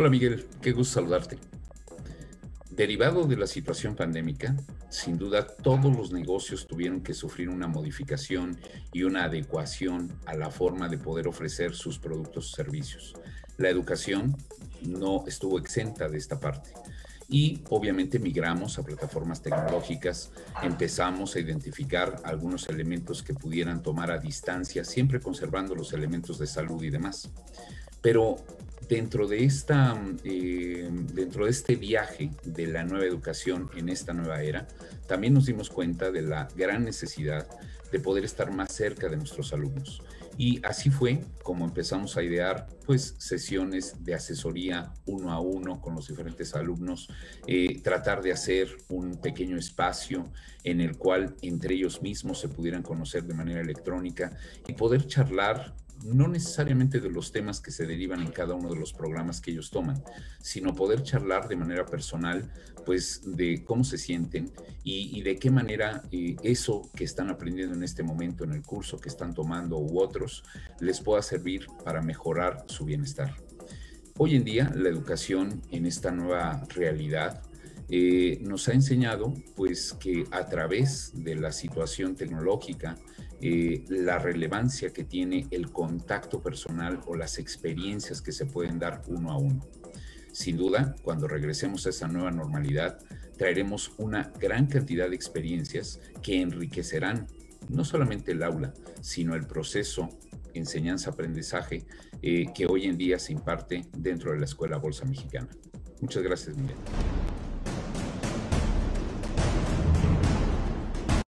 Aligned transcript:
Hola 0.00 0.08
Miguel, 0.08 0.46
qué 0.62 0.72
gusto 0.72 0.94
saludarte. 0.94 1.36
Derivado 2.70 3.26
de 3.26 3.36
la 3.36 3.46
situación 3.46 3.94
pandémica, 3.94 4.56
sin 4.88 5.18
duda 5.18 5.46
todos 5.46 5.94
los 5.94 6.10
negocios 6.10 6.66
tuvieron 6.66 7.02
que 7.02 7.12
sufrir 7.12 7.50
una 7.50 7.66
modificación 7.66 8.58
y 8.94 9.02
una 9.02 9.24
adecuación 9.24 10.10
a 10.24 10.34
la 10.36 10.50
forma 10.50 10.88
de 10.88 10.96
poder 10.96 11.28
ofrecer 11.28 11.74
sus 11.74 11.98
productos 11.98 12.50
o 12.50 12.56
servicios. 12.56 13.12
La 13.58 13.68
educación 13.68 14.34
no 14.80 15.26
estuvo 15.26 15.58
exenta 15.58 16.08
de 16.08 16.16
esta 16.16 16.40
parte 16.40 16.72
y 17.28 17.62
obviamente 17.68 18.18
migramos 18.18 18.78
a 18.78 18.82
plataformas 18.82 19.42
tecnológicas, 19.42 20.32
empezamos 20.62 21.36
a 21.36 21.40
identificar 21.40 22.22
algunos 22.24 22.70
elementos 22.70 23.22
que 23.22 23.34
pudieran 23.34 23.82
tomar 23.82 24.10
a 24.10 24.18
distancia, 24.18 24.82
siempre 24.82 25.20
conservando 25.20 25.74
los 25.74 25.92
elementos 25.92 26.38
de 26.38 26.46
salud 26.46 26.82
y 26.82 26.88
demás. 26.88 27.30
Pero 28.00 28.36
dentro 28.90 29.28
de, 29.28 29.44
esta, 29.44 29.96
eh, 30.24 30.88
dentro 31.14 31.44
de 31.44 31.52
este 31.52 31.76
viaje 31.76 32.32
de 32.42 32.66
la 32.66 32.82
nueva 32.82 33.06
educación 33.06 33.70
en 33.76 33.88
esta 33.88 34.12
nueva 34.12 34.42
era, 34.42 34.66
también 35.06 35.32
nos 35.32 35.46
dimos 35.46 35.70
cuenta 35.70 36.10
de 36.10 36.22
la 36.22 36.48
gran 36.56 36.84
necesidad 36.84 37.46
de 37.92 38.00
poder 38.00 38.24
estar 38.24 38.52
más 38.52 38.72
cerca 38.72 39.08
de 39.08 39.16
nuestros 39.16 39.52
alumnos. 39.52 40.02
Y 40.36 40.60
así 40.64 40.90
fue 40.90 41.20
como 41.44 41.64
empezamos 41.64 42.16
a 42.16 42.22
idear 42.22 42.66
pues 42.84 43.14
sesiones 43.18 44.02
de 44.02 44.14
asesoría 44.14 44.92
uno 45.06 45.30
a 45.30 45.38
uno 45.38 45.80
con 45.80 45.94
los 45.94 46.08
diferentes 46.08 46.54
alumnos, 46.56 47.08
eh, 47.46 47.80
tratar 47.82 48.22
de 48.22 48.32
hacer 48.32 48.68
un 48.88 49.20
pequeño 49.20 49.56
espacio 49.56 50.32
en 50.64 50.80
el 50.80 50.96
cual 50.96 51.36
entre 51.42 51.74
ellos 51.74 52.02
mismos 52.02 52.40
se 52.40 52.48
pudieran 52.48 52.82
conocer 52.82 53.22
de 53.22 53.34
manera 53.34 53.60
electrónica 53.60 54.36
y 54.66 54.72
poder 54.72 55.06
charlar 55.06 55.76
no 56.04 56.28
necesariamente 56.28 57.00
de 57.00 57.10
los 57.10 57.32
temas 57.32 57.60
que 57.60 57.70
se 57.70 57.86
derivan 57.86 58.20
en 58.22 58.30
cada 58.30 58.54
uno 58.54 58.70
de 58.70 58.78
los 58.78 58.92
programas 58.92 59.40
que 59.40 59.50
ellos 59.50 59.70
toman, 59.70 60.02
sino 60.40 60.74
poder 60.74 61.02
charlar 61.02 61.48
de 61.48 61.56
manera 61.56 61.86
personal, 61.86 62.50
pues 62.86 63.22
de 63.24 63.62
cómo 63.64 63.84
se 63.84 63.98
sienten 63.98 64.52
y, 64.82 65.22
de 65.22 65.36
qué 65.36 65.50
manera 65.50 66.02
eh, 66.10 66.36
eso 66.42 66.90
que 66.94 67.04
están 67.04 67.28
aprendiendo 67.28 67.74
en 67.74 67.82
este 67.82 68.02
momento 68.02 68.44
en 68.44 68.52
el 68.52 68.62
curso 68.62 68.98
que 68.98 69.08
están 69.08 69.34
tomando 69.34 69.78
u 69.78 70.00
otros 70.00 70.42
les 70.80 71.00
pueda 71.00 71.22
servir 71.22 71.66
para 71.84 72.00
mejorar 72.00 72.64
su 72.66 72.84
bienestar. 72.84 73.34
Hoy 74.16 74.36
en 74.36 74.44
día 74.44 74.72
la 74.74 74.88
educación 74.88 75.62
en 75.70 75.86
esta 75.86 76.10
nueva 76.10 76.66
realidad 76.74 77.42
eh, 77.92 78.38
nos 78.42 78.68
ha 78.68 78.72
enseñado 78.72 79.34
pues 79.56 79.94
que 79.98 80.24
a 80.30 80.46
través 80.46 81.10
de 81.14 81.34
la 81.34 81.50
situación 81.50 82.14
tecnológica, 82.14 82.96
eh, 83.40 83.84
la 83.88 84.18
relevancia 84.18 84.92
que 84.92 85.02
tiene 85.02 85.48
el 85.50 85.72
contacto 85.72 86.40
personal 86.40 87.00
o 87.06 87.16
las 87.16 87.38
experiencias 87.38 88.22
que 88.22 88.32
se 88.32 88.46
pueden 88.46 88.78
dar 88.78 89.02
uno 89.08 89.32
a 89.32 89.38
uno. 89.38 89.66
Sin 90.30 90.56
duda, 90.56 90.94
cuando 91.02 91.26
regresemos 91.26 91.86
a 91.86 91.90
esa 91.90 92.06
nueva 92.06 92.30
normalidad, 92.30 92.98
traeremos 93.36 93.92
una 93.98 94.32
gran 94.38 94.66
cantidad 94.66 95.08
de 95.08 95.16
experiencias 95.16 95.98
que 96.22 96.40
enriquecerán 96.40 97.26
no 97.68 97.84
solamente 97.84 98.32
el 98.32 98.42
aula, 98.42 98.72
sino 99.00 99.34
el 99.34 99.46
proceso 99.46 100.08
enseñanza-aprendizaje 100.54 101.86
eh, 102.22 102.46
que 102.54 102.66
hoy 102.66 102.84
en 102.84 102.96
día 102.96 103.18
se 103.18 103.32
imparte 103.32 103.86
dentro 103.96 104.32
de 104.32 104.38
la 104.38 104.44
Escuela 104.44 104.76
Bolsa 104.76 105.04
Mexicana. 105.06 105.48
Muchas 106.00 106.22
gracias, 106.22 106.56
Miguel. 106.56 106.76